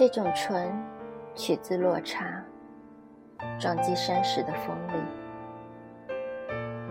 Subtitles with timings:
[0.00, 0.72] 这种纯
[1.34, 2.42] 取自落差，
[3.58, 4.94] 撞击山石的锋利，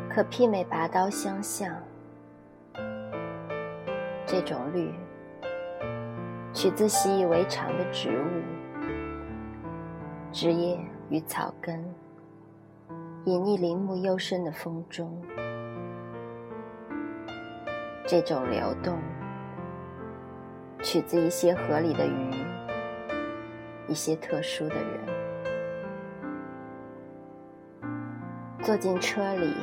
[0.07, 1.75] 可媲美拔刀相向。
[4.27, 4.93] 这种绿
[6.53, 8.29] 取自习以为常的植物，
[10.31, 11.83] 枝叶与草根
[13.25, 15.19] 隐匿林木幽深的风中。
[18.05, 18.99] 这种流动
[20.83, 22.31] 取自一些河里的鱼，
[23.89, 24.85] 一些特殊的人。
[28.61, 29.55] 坐进车里，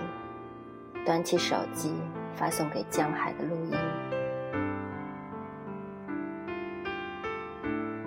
[1.05, 1.95] 端起手机，
[2.35, 3.73] 发送给江海的录音。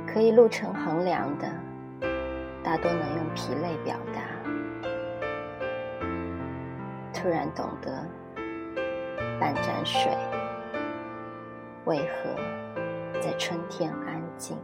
[0.06, 1.48] 可以路程衡量的，
[2.62, 4.22] 大多能用疲累表达。
[7.14, 8.06] 突然懂得，
[9.40, 10.12] 半盏水
[11.86, 12.36] 为何
[13.22, 14.58] 在春天安静。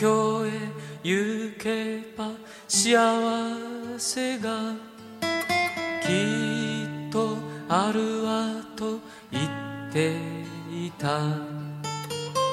[0.00, 0.50] 京へ
[1.02, 2.30] 行けば
[2.66, 2.96] 幸
[3.98, 4.72] せが
[6.02, 6.06] き
[7.08, 7.36] っと
[7.68, 8.98] あるわと
[9.30, 10.16] 言って
[10.72, 11.18] いた。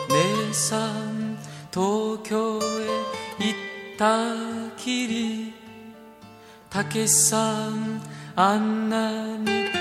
[0.10, 1.38] 姉さん
[1.72, 2.62] 東京へ
[3.40, 5.54] 行ったきり。
[6.70, 8.02] たけしさん
[8.36, 9.77] あんなに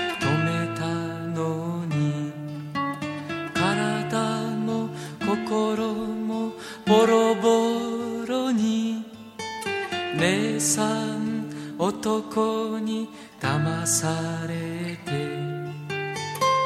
[12.07, 15.11] 男に騙されて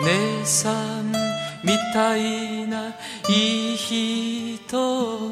[0.06, 1.12] 姉さん
[1.64, 2.94] みたいな
[3.28, 5.32] いい人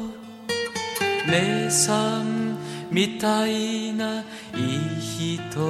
[1.28, 2.58] 姉さん
[2.90, 5.60] みたいないい人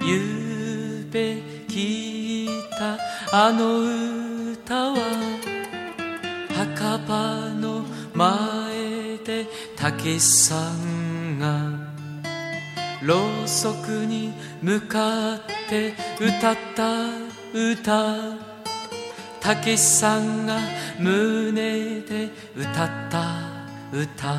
[0.00, 2.98] ゆうべ聞いた
[3.32, 3.80] あの
[4.52, 4.96] 歌は
[6.54, 7.84] 墓場の
[8.14, 11.87] 前でたけしさんが
[13.02, 18.14] ろうそくに向かって歌った歌。
[19.40, 20.58] たけしさんが
[20.98, 23.22] 胸で歌った
[23.92, 24.34] 歌。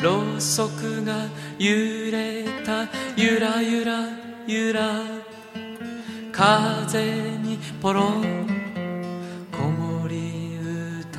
[0.00, 1.26] ろうそくが
[1.58, 4.06] 揺れたゆらゆら
[4.46, 5.02] ゆら。
[6.32, 7.02] 風
[7.38, 8.46] にポロン
[9.50, 10.58] 子守
[11.00, 11.18] 歌。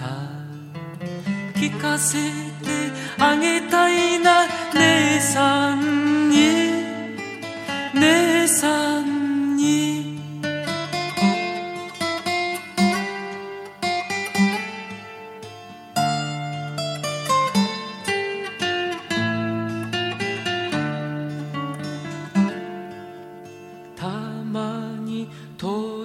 [1.59, 2.24] 聞かせて
[3.20, 5.59] あげたいな姉さん。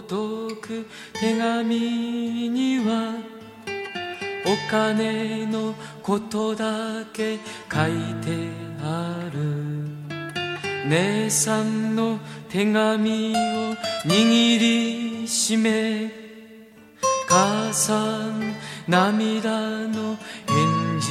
[0.03, 0.87] 届く
[1.21, 3.15] 手紙には
[4.47, 7.39] お金のことだけ
[7.73, 7.93] 書い
[8.23, 8.49] て
[8.83, 9.85] ある。
[10.89, 12.19] 姉さんの
[12.51, 13.75] 手紙を
[14.05, 14.59] 握
[15.23, 16.13] りしめ
[17.27, 18.55] 母さん
[18.87, 21.09] 涙の返事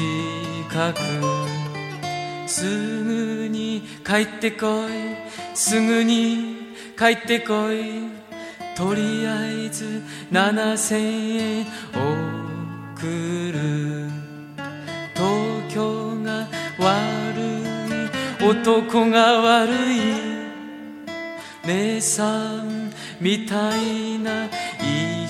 [0.71, 1.53] 書く。
[2.47, 4.91] すぐに帰ってこい
[5.55, 8.22] すぐに帰ってこい。
[8.75, 13.07] とりあえず七千円送
[13.51, 14.09] る。
[15.13, 16.47] 東京が
[16.79, 20.33] 悪い男が悪い。
[21.65, 22.91] 姉さん
[23.21, 24.45] みたいな
[24.81, 25.27] いい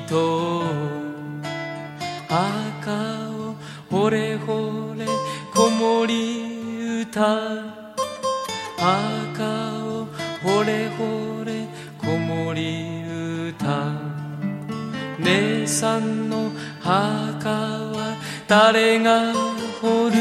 [0.00, 0.64] 人。
[2.28, 2.92] 赤
[3.30, 3.54] を
[3.90, 5.06] ほれほれ
[5.54, 7.76] 子守歌。
[8.78, 10.06] 赤を
[10.42, 11.25] ほれほれ
[15.26, 19.32] 姉さんの墓は誰が
[19.82, 20.14] 掘る？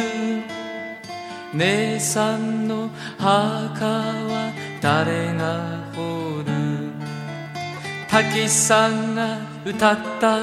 [1.53, 6.51] 姉さんの墓は誰が掘る？
[8.09, 10.39] たけしさんが歌った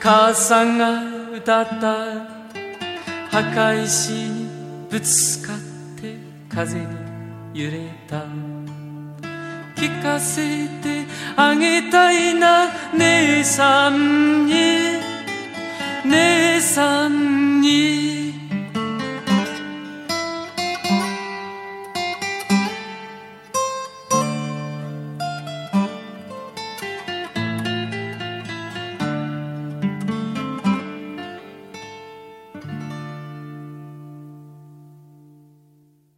[0.00, 1.02] 母さんが
[1.36, 2.26] 歌った
[3.30, 4.48] 墓石に
[4.88, 5.58] ぶつかっ
[6.00, 6.16] て
[6.48, 6.86] 風に
[7.52, 8.24] 揺れた。
[9.76, 11.04] 聞かせて
[11.36, 14.52] あげたいな姉さんに。
[16.04, 18.25] 姉さんに。